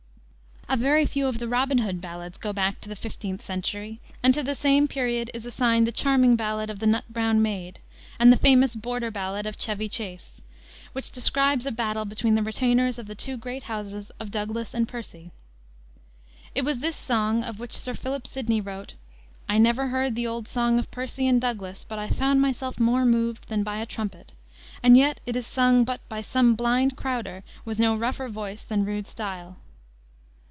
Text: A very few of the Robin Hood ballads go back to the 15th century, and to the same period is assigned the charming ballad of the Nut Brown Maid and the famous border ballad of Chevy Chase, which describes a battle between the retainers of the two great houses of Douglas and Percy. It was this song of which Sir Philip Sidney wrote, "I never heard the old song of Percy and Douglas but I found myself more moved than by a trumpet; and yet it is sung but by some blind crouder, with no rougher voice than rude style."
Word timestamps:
A 0.73 0.77
very 0.77 1.05
few 1.05 1.27
of 1.27 1.37
the 1.39 1.49
Robin 1.49 1.79
Hood 1.79 1.99
ballads 1.99 2.37
go 2.37 2.53
back 2.53 2.79
to 2.79 2.87
the 2.87 2.95
15th 2.95 3.41
century, 3.41 3.99
and 4.23 4.33
to 4.33 4.41
the 4.41 4.55
same 4.55 4.87
period 4.87 5.29
is 5.33 5.45
assigned 5.45 5.85
the 5.85 5.91
charming 5.91 6.37
ballad 6.37 6.69
of 6.69 6.79
the 6.79 6.87
Nut 6.87 7.03
Brown 7.09 7.41
Maid 7.41 7.79
and 8.17 8.31
the 8.31 8.37
famous 8.37 8.73
border 8.73 9.11
ballad 9.11 9.45
of 9.45 9.57
Chevy 9.59 9.89
Chase, 9.89 10.41
which 10.93 11.11
describes 11.11 11.65
a 11.65 11.73
battle 11.73 12.05
between 12.05 12.35
the 12.35 12.41
retainers 12.41 12.97
of 12.97 13.07
the 13.07 13.15
two 13.15 13.35
great 13.35 13.63
houses 13.63 14.11
of 14.17 14.31
Douglas 14.31 14.73
and 14.73 14.87
Percy. 14.87 15.31
It 16.55 16.61
was 16.63 16.77
this 16.79 16.95
song 16.95 17.43
of 17.43 17.59
which 17.59 17.73
Sir 17.75 17.93
Philip 17.93 18.25
Sidney 18.25 18.61
wrote, 18.61 18.93
"I 19.49 19.57
never 19.57 19.87
heard 19.87 20.15
the 20.15 20.25
old 20.27 20.47
song 20.47 20.79
of 20.79 20.89
Percy 20.89 21.27
and 21.27 21.41
Douglas 21.41 21.83
but 21.83 21.99
I 21.99 22.09
found 22.09 22.39
myself 22.39 22.79
more 22.79 23.03
moved 23.03 23.49
than 23.49 23.61
by 23.63 23.79
a 23.79 23.85
trumpet; 23.85 24.31
and 24.81 24.95
yet 24.95 25.19
it 25.25 25.35
is 25.35 25.45
sung 25.45 25.83
but 25.83 25.99
by 26.07 26.21
some 26.21 26.55
blind 26.55 26.95
crouder, 26.95 27.43
with 27.65 27.77
no 27.77 27.93
rougher 27.93 28.29
voice 28.29 28.63
than 28.63 28.85
rude 28.85 29.05
style." 29.05 29.57